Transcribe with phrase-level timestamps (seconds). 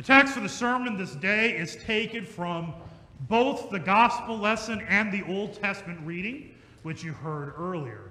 [0.00, 2.72] The text for the sermon this day is taken from
[3.28, 6.54] both the gospel lesson and the Old Testament reading,
[6.84, 8.10] which you heard earlier.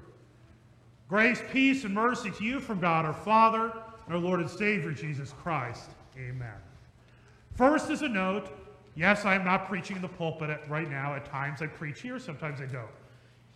[1.08, 3.74] Grace, peace, and mercy to you from God our Father
[4.06, 5.90] and our Lord and Savior Jesus Christ.
[6.16, 6.54] Amen.
[7.55, 8.52] First, as a note,
[8.94, 11.16] yes, I am not preaching in the pulpit right now.
[11.16, 12.86] At times I preach here, sometimes I don't.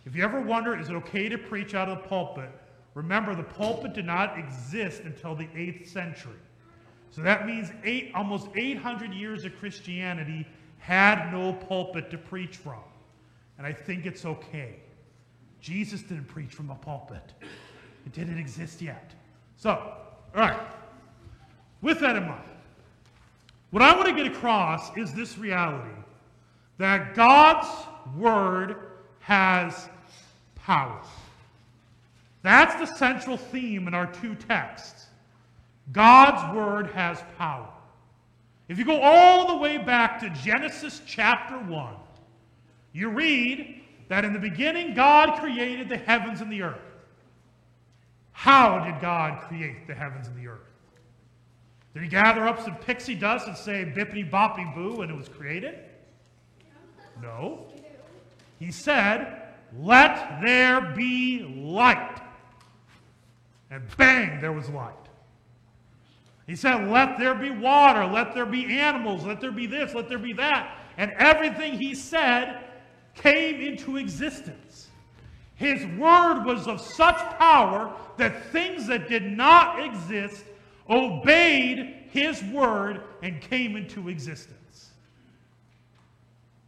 [0.06, 2.50] If you ever wonder, is it okay to preach out of the pulpit?
[2.94, 6.32] Remember, the pulpit did not exist until the 8th century.
[7.14, 10.44] So that means eight, almost 800 years of Christianity
[10.78, 12.82] had no pulpit to preach from.
[13.56, 14.80] And I think it's okay.
[15.60, 17.32] Jesus didn't preach from a pulpit,
[18.04, 19.14] it didn't exist yet.
[19.56, 20.60] So, all right.
[21.82, 22.42] With that in mind,
[23.70, 25.94] what I want to get across is this reality
[26.78, 27.68] that God's
[28.16, 28.76] Word
[29.20, 29.88] has
[30.56, 31.00] power.
[32.42, 35.06] That's the central theme in our two texts.
[35.92, 37.68] God's Word has power.
[38.68, 41.94] If you go all the way back to Genesis chapter 1,
[42.92, 46.80] you read that in the beginning God created the heavens and the earth.
[48.32, 50.60] How did God create the heavens and the earth?
[51.94, 55.28] Did he gather up some pixie dust and say bippity boppity boo and it was
[55.28, 55.78] created?
[57.22, 57.66] No.
[58.58, 59.42] He said,
[59.78, 62.20] Let there be light.
[63.70, 64.94] And bang, there was light.
[66.46, 70.08] He said, Let there be water, let there be animals, let there be this, let
[70.08, 70.78] there be that.
[70.96, 72.64] And everything he said
[73.14, 74.88] came into existence.
[75.54, 80.44] His word was of such power that things that did not exist
[80.90, 84.90] obeyed his word and came into existence.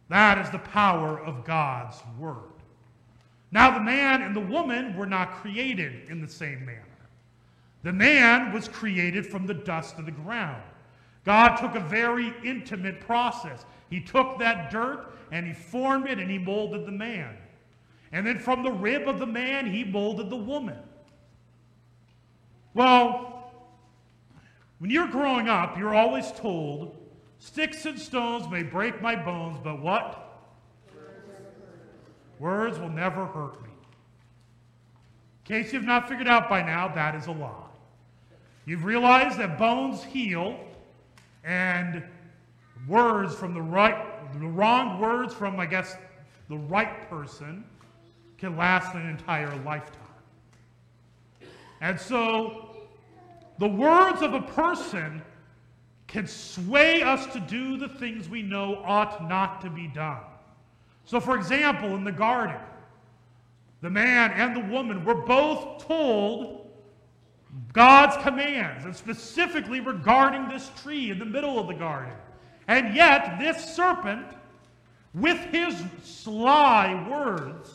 [0.09, 2.53] That is the power of God's word.
[3.51, 6.83] Now, the man and the woman were not created in the same manner.
[7.87, 10.61] The man was created from the dust of the ground.
[11.23, 13.65] God took a very intimate process.
[13.89, 17.37] He took that dirt and he formed it and he molded the man.
[18.11, 20.75] And then from the rib of the man, he molded the woman.
[22.73, 23.53] Well,
[24.79, 26.93] when you're growing up, you're always told,
[27.39, 30.43] sticks and stones may break my bones, but what?
[32.37, 33.69] Words will never hurt me.
[35.47, 37.63] In case you've not figured out by now, that is a lie.
[38.67, 40.59] You've realized that bones heal
[41.45, 42.03] and
[42.85, 43.95] words from the right,
[44.41, 45.95] the wrong words from, I guess,
[46.49, 47.63] the right person
[48.37, 50.01] can last an entire lifetime.
[51.79, 52.75] And so,
[53.57, 55.21] the words of a person
[56.07, 60.19] can sway us to do the things we know ought not to be done.
[61.05, 62.59] So, for example, in the garden,
[63.79, 66.66] the man and the woman were both told
[67.73, 72.13] God's commands, and specifically regarding this tree in the middle of the garden.
[72.67, 74.25] And yet, this serpent,
[75.13, 77.71] with his sly words,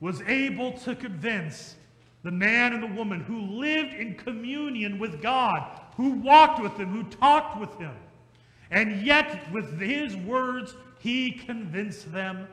[0.00, 1.76] was able to convince
[2.22, 6.90] the man and the woman who lived in communion with God, who walked with him,
[6.90, 7.94] who talked with him.
[8.70, 12.48] And yet, with his words, he convinced them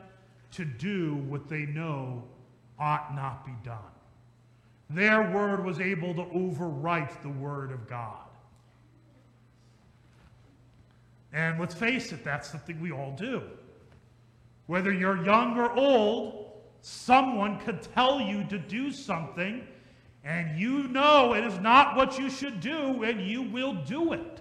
[0.52, 2.24] to do what they know
[2.78, 3.78] ought not be done.
[4.90, 8.26] Their word was able to overwrite the word of God.
[11.32, 13.42] And let's face it, that's something we all do.
[14.66, 19.64] Whether you're young or old, someone could tell you to do something,
[20.24, 24.40] and you know it is not what you should do, and you will do it.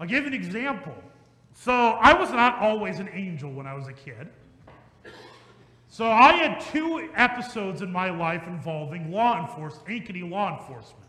[0.00, 0.94] I'll give an example.
[1.52, 4.28] So, I was not always an angel when I was a kid.
[5.94, 11.06] So, I had two episodes in my life involving law enforcement, Ankeny law enforcement.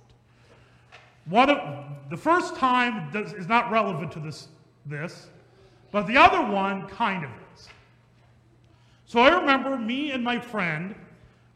[1.26, 4.48] One of, the first time is not relevant to this,
[4.86, 5.30] this,
[5.90, 7.68] but the other one kind of is.
[9.08, 10.94] So I remember me and my friend,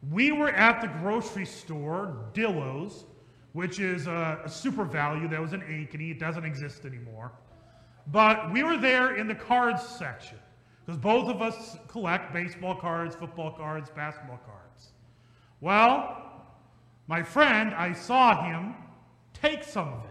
[0.10, 3.06] we were at the grocery store, Dillo's,
[3.54, 6.10] which is a, a SuperValu that was in Ankeny.
[6.10, 7.32] It doesn't exist anymore.
[8.08, 10.40] But we were there in the cards section
[10.90, 14.88] because both of us collect baseball cards, football cards, basketball cards.
[15.62, 16.20] Well,
[17.06, 18.74] my friend, I saw him
[19.32, 20.10] take some of it.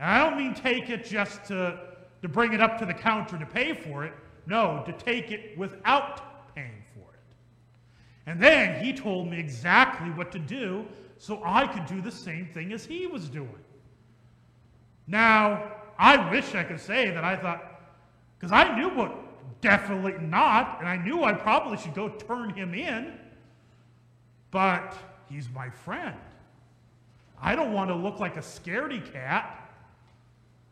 [0.00, 1.78] And I don't mean take it just to,
[2.20, 4.12] to bring it up to the counter to pay for it.
[4.44, 7.20] No, to take it without paying for it.
[8.26, 10.84] And then he told me exactly what to do
[11.16, 13.62] so I could do the same thing as he was doing.
[15.06, 17.82] Now, I wish I could say that I thought,
[18.36, 19.29] because I knew what
[19.60, 23.12] definitely not, and I knew I probably should go turn him in,
[24.50, 24.96] but
[25.28, 26.16] he's my friend.
[27.40, 29.56] I don't want to look like a scaredy cat.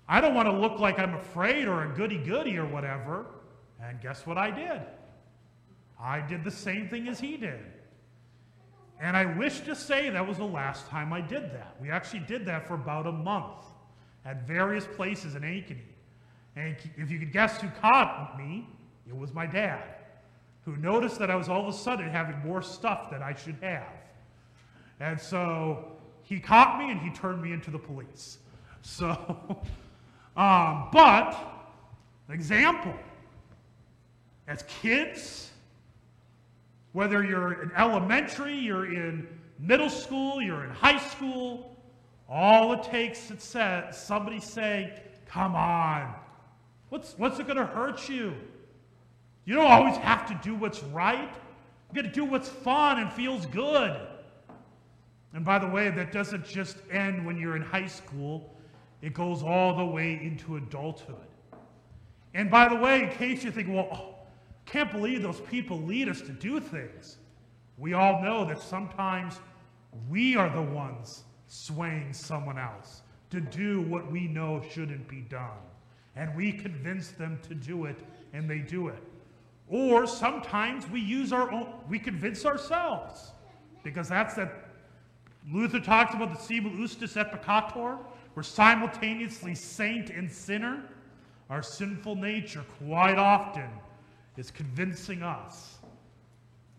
[0.08, 3.26] I don't want to look like I'm afraid or a goody goody or whatever.
[3.82, 4.80] And guess what I did?
[6.00, 7.60] I did the same thing as he did.
[9.00, 11.76] And I wish to say that was the last time I did that.
[11.80, 13.64] We actually did that for about a month
[14.24, 15.78] at various places in Ankeny.
[16.56, 18.66] And if you could guess who caught me,
[19.08, 19.82] it was my dad,
[20.64, 23.56] who noticed that I was all of a sudden having more stuff than I should
[23.62, 23.88] have.
[25.00, 28.38] And so he caught me and he turned me into the police.
[28.80, 29.10] So,
[30.36, 31.36] um, but,
[32.30, 32.94] example,
[34.46, 35.50] as kids,
[36.92, 39.26] whether you're in elementary, you're in
[39.58, 41.76] middle school, you're in high school,
[42.28, 43.56] all it takes is
[43.90, 46.14] somebody say, Come on,
[46.88, 48.34] what's, what's it going to hurt you?
[49.48, 51.32] You don't always have to do what's right.
[51.90, 53.98] You got to do what's fun and feels good.
[55.32, 58.54] And by the way, that doesn't just end when you're in high school,
[59.00, 61.16] it goes all the way into adulthood.
[62.34, 64.14] And by the way, in case you think, well, oh,
[64.66, 67.16] can't believe those people lead us to do things.
[67.78, 69.40] We all know that sometimes
[70.10, 73.00] we are the ones swaying someone else
[73.30, 75.56] to do what we know shouldn't be done.
[76.16, 77.96] And we convince them to do it,
[78.34, 79.02] and they do it.
[79.70, 83.32] Or sometimes we use our own, we convince ourselves.
[83.82, 84.70] Because that's that,
[85.50, 87.76] Luther talks about the simul iustus et.
[88.34, 90.82] We're simultaneously saint and sinner.
[91.50, 93.68] Our sinful nature quite often
[94.36, 95.78] is convincing us.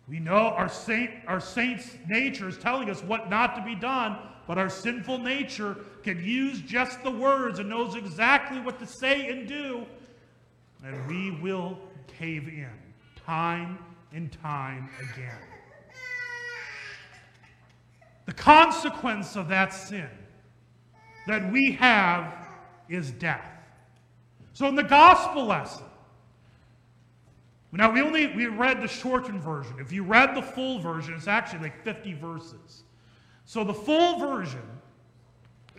[0.07, 4.17] We know our saint, our saint's nature is telling us what not to be done,
[4.47, 9.29] but our sinful nature can use just the words and knows exactly what to say
[9.29, 9.85] and do,
[10.83, 11.77] and we will
[12.17, 12.69] cave in
[13.25, 13.79] time
[14.13, 15.37] and time again.
[18.25, 20.09] The consequence of that sin
[21.27, 22.47] that we have
[22.87, 23.49] is death.
[24.53, 25.85] So in the gospel lesson,
[27.71, 29.75] now we only we read the shortened version.
[29.79, 32.83] If you read the full version, it's actually like 50 verses.
[33.45, 34.61] So the full version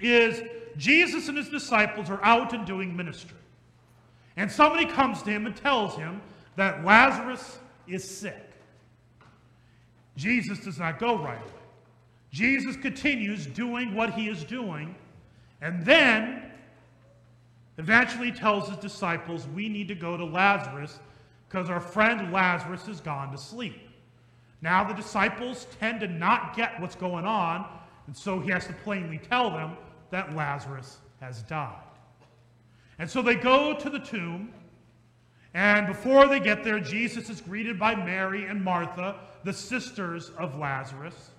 [0.01, 0.43] is
[0.77, 3.37] Jesus and his disciples are out and doing ministry.
[4.41, 6.23] And somebody comes to him and tells him
[6.57, 8.53] that Lazarus is sick.
[10.17, 11.53] Jesus does not go right away.
[12.31, 14.95] Jesus continues doing what he is doing,
[15.61, 16.53] and then
[17.77, 21.01] eventually tells his disciples, We need to go to Lazarus
[21.47, 23.91] because our friend Lazarus has gone to sleep.
[24.63, 27.67] Now, the disciples tend to not get what's going on,
[28.07, 29.77] and so he has to plainly tell them
[30.09, 31.90] that Lazarus has died.
[33.01, 34.53] And so they go to the tomb,
[35.55, 40.59] and before they get there, Jesus is greeted by Mary and Martha, the sisters of
[40.59, 41.31] Lazarus.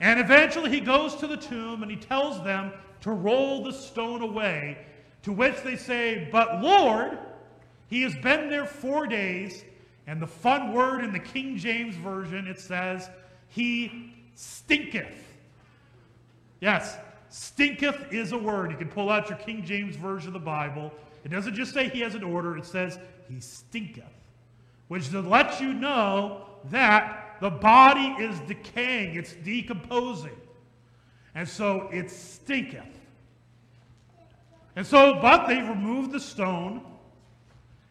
[0.00, 2.72] And eventually he goes to the tomb and he tells them
[3.02, 4.78] to roll the stone away,
[5.22, 7.18] to which they say, But Lord,
[7.86, 9.64] he has been there four days,
[10.08, 13.08] and the fun word in the King James Version, it says,
[13.46, 15.36] He stinketh.
[16.60, 16.98] Yes,
[17.30, 18.70] stinketh is a word.
[18.70, 20.92] You can pull out your King James Version of the Bible.
[21.24, 22.98] It doesn't just say he has an order, it says
[23.28, 24.04] he stinketh,
[24.88, 30.36] which to let you know that the body is decaying, it's decomposing.
[31.34, 32.84] And so it stinketh.
[34.76, 36.82] And so, but they remove the stone,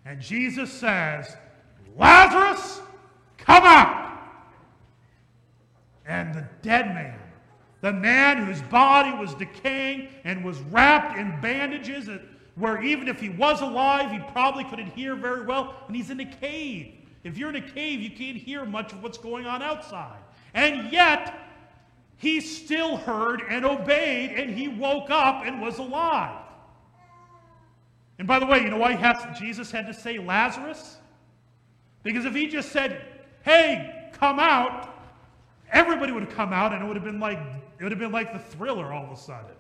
[0.06, 1.36] and Jesus says,
[1.98, 2.82] Lazarus,
[3.38, 4.20] come out.
[6.06, 7.20] And the dead man,
[7.82, 12.10] the man whose body was decaying and was wrapped in bandages,
[12.56, 16.20] where even if he was alive, he probably couldn't hear very well, and he's in
[16.20, 16.94] a cave.
[17.24, 20.18] If you're in a cave, you can't hear much of what's going on outside.
[20.54, 21.38] And yet,
[22.18, 26.42] he still heard and obeyed, and he woke up and was alive.
[28.18, 30.98] And by the way, you know why has, Jesus had to say Lazarus?
[32.02, 33.06] Because if he just said,
[33.44, 34.97] hey, come out,
[35.72, 37.40] everybody would have come out and it would have been like
[37.80, 39.52] it would have been like the thriller all of a sudden.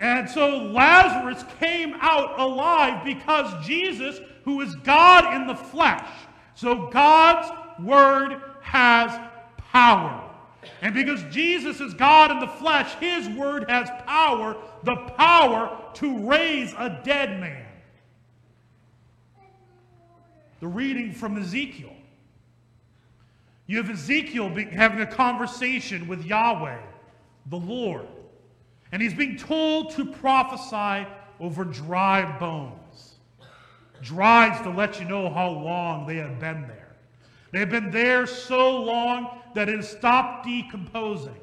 [0.00, 6.08] and so Lazarus came out alive because Jesus, who is God in the flesh,
[6.54, 7.50] so God's
[7.80, 9.10] word has
[9.58, 10.28] power.
[10.80, 16.18] And because Jesus is God in the flesh, his word has power, the power to
[16.28, 17.66] raise a dead man.
[20.60, 21.92] The reading from Ezekiel.
[23.66, 26.80] You have Ezekiel having a conversation with Yahweh,
[27.46, 28.06] the Lord.
[28.90, 31.08] And he's being told to prophesy
[31.40, 33.14] over dry bones.
[34.02, 36.96] Dries to let you know how long they have been there.
[37.52, 41.38] They have been there so long that it has stopped decomposing.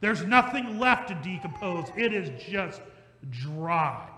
[0.00, 1.88] There's nothing left to decompose.
[1.96, 2.80] It is just
[3.30, 4.08] dry.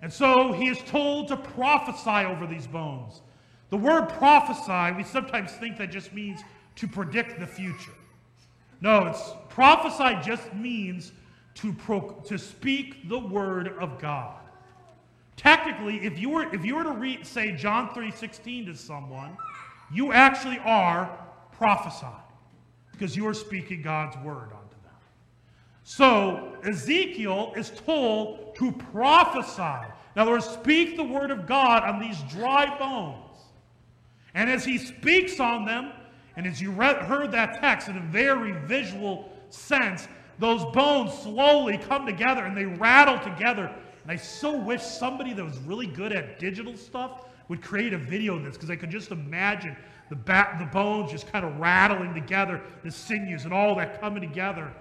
[0.00, 3.22] And so he is told to prophesy over these bones.
[3.70, 6.40] The word prophesy, we sometimes think that just means
[6.76, 7.92] to predict the future.
[8.80, 11.12] No, it's prophesy just means
[11.54, 14.36] to, pro, to speak the word of God.
[15.36, 19.36] Technically, if you were if you were to read say John 3:16 to someone,
[19.92, 21.10] you actually are
[21.52, 22.12] prophesying
[22.92, 24.94] because you are speaking God's word unto them.
[25.82, 29.86] So Ezekiel is told to prophesy.
[30.14, 33.23] In other words, speak the word of God on these dry bones.
[34.34, 35.92] And as he speaks on them,
[36.36, 42.04] and as you heard that text in a very visual sense, those bones slowly come
[42.06, 43.70] together and they rattle together.
[44.02, 47.98] And I so wish somebody that was really good at digital stuff would create a
[47.98, 49.76] video of this because I could just imagine
[50.10, 54.20] the, back, the bones just kind of rattling together, the sinews and all that coming
[54.20, 54.72] together.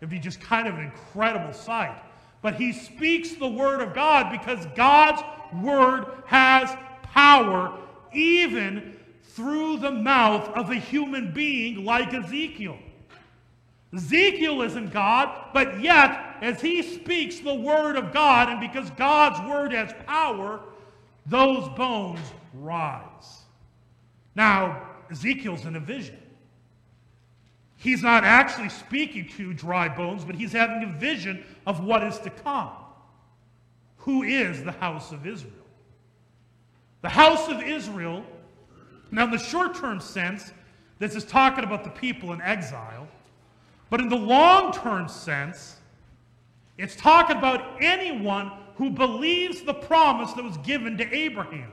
[0.00, 1.96] It'd be just kind of an incredible sight.
[2.42, 5.22] But he speaks the word of God because God's
[5.62, 7.76] word has power
[8.12, 8.97] even
[9.38, 12.76] through the mouth of a human being like Ezekiel.
[13.94, 19.38] Ezekiel isn't God, but yet, as he speaks the word of God, and because God's
[19.48, 20.58] word has power,
[21.24, 22.18] those bones
[22.52, 23.42] rise.
[24.34, 26.18] Now, Ezekiel's in a vision.
[27.76, 32.18] He's not actually speaking to dry bones, but he's having a vision of what is
[32.18, 32.72] to come.
[33.98, 35.52] Who is the house of Israel?
[37.02, 38.24] The house of Israel,
[39.10, 40.52] now in the short term sense,
[40.98, 43.08] this is talking about the people in exile.
[43.90, 45.76] But in the long term sense,
[46.76, 51.72] it's talking about anyone who believes the promise that was given to Abraham.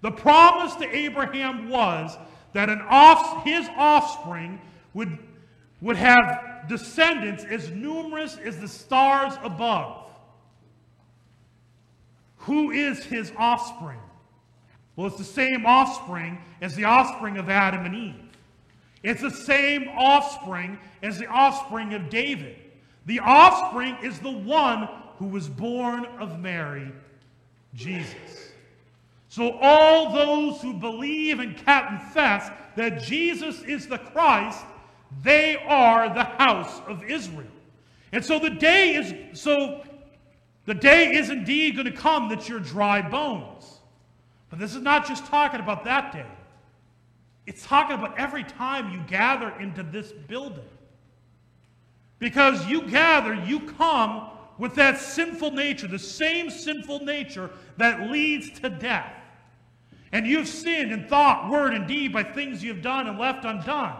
[0.00, 2.16] The promise to Abraham was
[2.52, 4.60] that an off, his offspring
[4.94, 5.18] would,
[5.80, 10.06] would have descendants as numerous as the stars above.
[12.38, 13.98] Who is his offspring?
[14.96, 18.14] Well, it's the same offspring as the offspring of Adam and Eve.
[19.02, 22.56] It's the same offspring as the offspring of David.
[23.06, 26.90] The offspring is the one who was born of Mary,
[27.74, 28.52] Jesus.
[29.28, 34.64] So, all those who believe and confess that Jesus is the Christ,
[35.22, 37.48] they are the house of Israel.
[38.12, 39.84] And so the day is so
[40.66, 43.73] the day is indeed going to come that you're dry bones.
[44.54, 46.26] But this is not just talking about that day.
[47.44, 50.62] It's talking about every time you gather into this building.
[52.20, 58.60] Because you gather, you come with that sinful nature, the same sinful nature that leads
[58.60, 59.12] to death.
[60.12, 63.96] And you've sinned in thought, word, and deed by things you've done and left undone.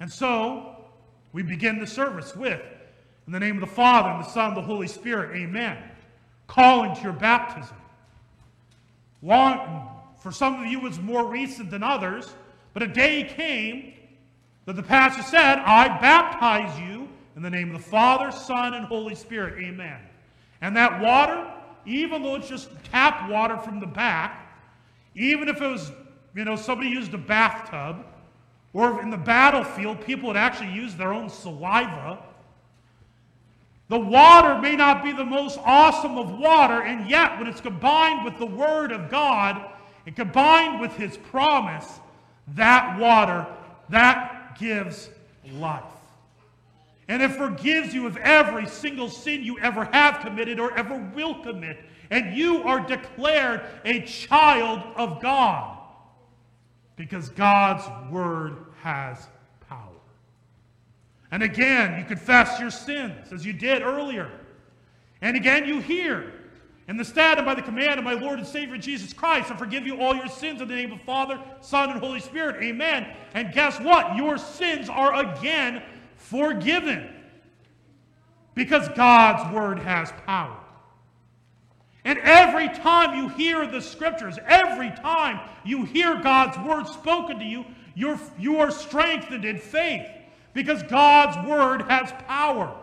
[0.00, 0.84] And so,
[1.32, 2.60] we begin the service with,
[3.28, 5.78] in the name of the Father, and the Son, and the Holy Spirit, amen.
[6.48, 7.76] Calling to your baptism.
[9.26, 9.88] Long,
[10.20, 12.32] for some of you, it's more recent than others,
[12.72, 13.92] but a day came
[14.66, 18.86] that the pastor said, I baptize you in the name of the Father, Son, and
[18.86, 19.60] Holy Spirit.
[19.64, 19.98] Amen.
[20.60, 21.52] And that water,
[21.84, 24.48] even though it's just tap water from the back,
[25.16, 25.90] even if it was,
[26.36, 28.06] you know, somebody used a bathtub,
[28.74, 32.22] or in the battlefield, people would actually use their own saliva.
[33.88, 38.24] The water may not be the most awesome of water, and yet when it's combined
[38.24, 39.70] with the Word of God,
[40.06, 42.00] and combined with his promise,
[42.54, 43.46] that water,
[43.88, 45.10] that gives
[45.52, 45.82] life.
[47.08, 51.34] And it forgives you of every single sin you ever have committed or ever will
[51.42, 51.78] commit.
[52.10, 55.78] And you are declared a child of God.
[56.96, 59.28] Because God's word has.
[61.30, 64.30] And again, you confess your sins, as you did earlier.
[65.20, 66.32] And again, you hear
[66.88, 69.56] and the stat and by the command of my Lord and Savior Jesus Christ, I
[69.56, 72.62] forgive you all your sins in the name of Father, Son, and Holy Spirit.
[72.62, 73.12] Amen.
[73.34, 74.14] And guess what?
[74.16, 75.82] Your sins are again
[76.14, 77.10] forgiven.
[78.54, 80.56] Because God's word has power.
[82.04, 87.44] And every time you hear the scriptures, every time you hear God's word spoken to
[87.44, 87.64] you,
[87.96, 90.06] you're, you are strengthened in faith
[90.56, 92.74] because God's word has power.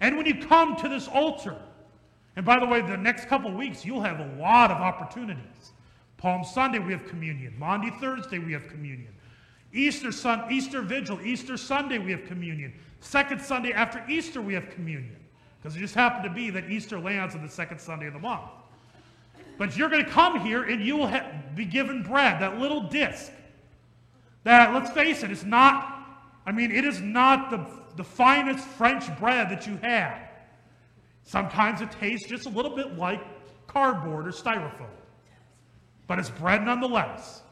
[0.00, 1.54] And when you come to this altar,
[2.36, 5.72] and by the way, the next couple weeks, you'll have a lot of opportunities.
[6.16, 7.54] Palm Sunday, we have communion.
[7.58, 9.14] Maundy, Thursday, we have communion.
[9.74, 12.72] Easter, Sun, Easter Vigil, Easter Sunday, we have communion.
[13.00, 15.16] Second Sunday after Easter, we have communion.
[15.58, 18.18] Because it just happened to be that Easter lands on the second Sunday of the
[18.18, 18.44] month.
[19.58, 21.12] But you're going to come here and you will
[21.54, 23.32] be given bread, that little disc.
[24.44, 25.95] That, let's face it, it's not,
[26.46, 30.18] I mean, it is not the, the finest French bread that you have.
[31.24, 33.20] Sometimes it tastes just a little bit like
[33.66, 34.86] cardboard or styrofoam,
[36.06, 37.42] but it's bread nonetheless.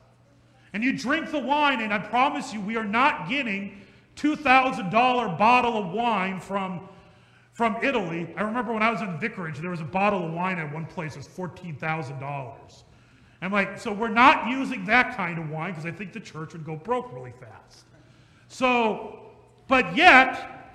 [0.73, 3.81] And you drink the wine, and I promise you, we are not getting
[4.17, 4.91] $2,000
[5.39, 6.89] bottle of wine from,
[7.53, 8.33] from Italy.
[8.37, 10.87] I remember when I was in Vicarage, there was a bottle of wine at one
[10.87, 12.83] place, it was $14,000.
[13.43, 16.55] I'm like, so we're not using that kind of wine because I think the church
[16.55, 17.85] would go broke really fast.
[18.55, 19.19] So,
[19.67, 20.71] but yet,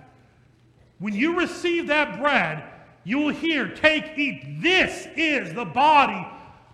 [1.00, 2.62] when you receive that bread,
[3.06, 4.62] you will hear, Take, eat.
[4.62, 6.28] This is the body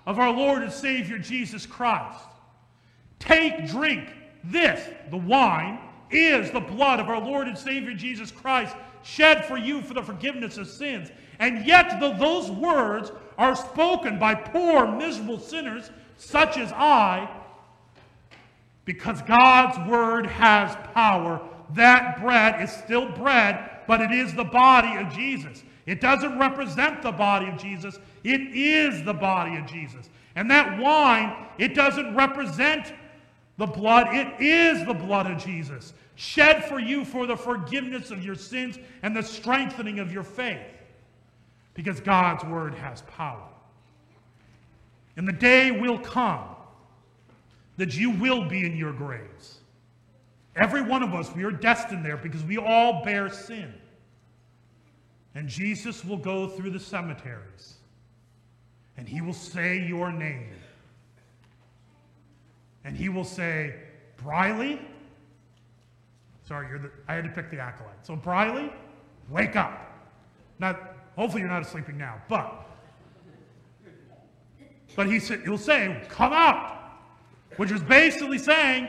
[0.08, 2.26] of our Lord and Savior Jesus Christ.
[3.20, 4.10] Take, drink.
[4.44, 5.78] This, the wine,
[6.10, 10.02] is the blood of our Lord and Savior Jesus Christ, shed for you for the
[10.02, 11.12] forgiveness of sins.
[11.38, 17.30] And yet, though those words are spoken by poor, miserable sinners such as I,
[18.86, 21.42] because God's word has power,
[21.74, 25.64] that bread is still bread, but it is the body of Jesus.
[25.86, 30.10] It doesn't represent the body of Jesus, it is the body of Jesus.
[30.36, 32.94] And that wine, it doesn't represent
[33.58, 38.24] the blood, it is the blood of Jesus, shed for you for the forgiveness of
[38.24, 40.62] your sins and the strengthening of your faith.
[41.74, 43.48] Because God's word has power.
[45.18, 46.55] And the day will come
[47.78, 49.60] that you will be in your graves.
[50.56, 53.74] Every one of us, we are destined there because we all bear sin.
[55.34, 57.76] And Jesus will go through the cemeteries
[58.98, 60.52] and he will say your name.
[62.86, 63.76] And he will say,
[64.18, 64.80] Briley?
[66.48, 68.06] Sorry, the, I had to pick the acolyte.
[68.06, 68.72] So, Briley,
[69.30, 69.92] wake up.
[70.60, 72.66] Not, hopefully, you're not sleeping now, but
[74.96, 76.75] but he said, he'll say, Come out,
[77.58, 78.88] which is basically saying,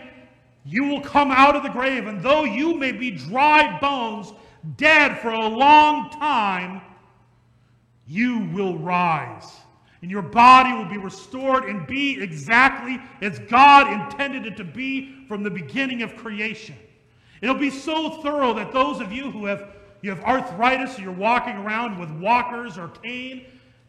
[0.64, 4.32] You will come out of the grave, and though you may be dry bones,
[4.76, 6.80] dead for a long time,
[8.06, 9.50] you will rise.
[10.02, 15.26] And your body will be restored and be exactly as God intended it to be
[15.26, 16.76] from the beginning of creation.
[17.40, 21.54] It'll be so thorough that those of you who have you have arthritis, you're walking
[21.54, 23.46] around with walkers or cane,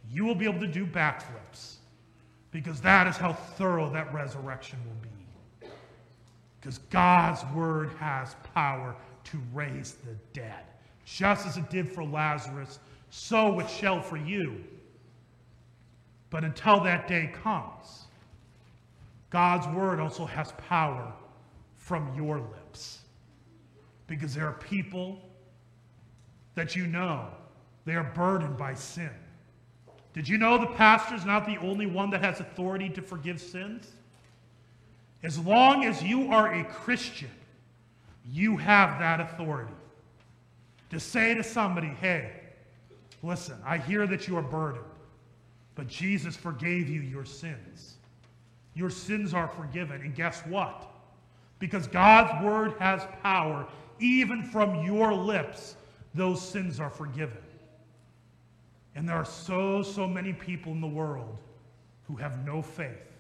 [0.10, 1.77] you will be able to do backflips.
[2.52, 5.70] Because that is how thorough that resurrection will be.
[6.60, 10.64] Because God's word has power to raise the dead.
[11.06, 12.80] Just as it did for Lazarus,
[13.10, 14.64] so it shall for you.
[16.30, 18.06] But until that day comes,
[19.30, 21.14] God's word also has power
[21.76, 23.00] from your lips.
[24.08, 25.22] Because there are people
[26.56, 27.28] that you know,
[27.86, 29.12] they are burdened by sin.
[30.18, 33.40] Did you know the pastor is not the only one that has authority to forgive
[33.40, 33.88] sins?
[35.22, 37.30] As long as you are a Christian,
[38.34, 39.76] you have that authority
[40.90, 42.32] to say to somebody, hey,
[43.22, 44.88] listen, I hear that you are burdened,
[45.76, 47.98] but Jesus forgave you your sins.
[48.74, 50.02] Your sins are forgiven.
[50.02, 50.90] And guess what?
[51.60, 53.68] Because God's word has power,
[54.00, 55.76] even from your lips,
[56.16, 57.38] those sins are forgiven.
[58.98, 61.38] And there are so, so many people in the world
[62.08, 63.14] who have no faith.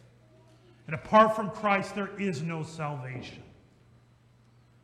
[0.88, 3.44] And apart from Christ, there is no salvation.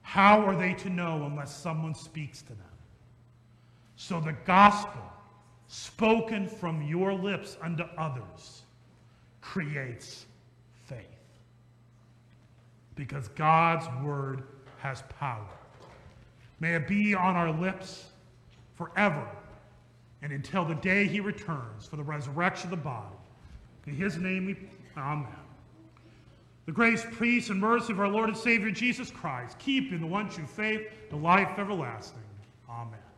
[0.03, 2.59] How are they to know unless someone speaks to them?
[3.95, 5.01] So the gospel,
[5.67, 8.61] spoken from your lips unto others,
[9.41, 10.27] creates
[10.85, 10.99] faith.
[12.93, 14.43] Because God's word
[14.77, 15.49] has power.
[16.59, 18.05] May it be on our lips
[18.75, 19.27] forever
[20.23, 23.15] and until the day he returns for the resurrection of the body.
[23.85, 24.55] In his name we,
[24.97, 25.27] amen.
[26.65, 30.07] The grace, peace, and mercy of our Lord and Savior Jesus Christ keep in the
[30.07, 32.23] one true faith, the life everlasting.
[32.69, 33.02] Amen.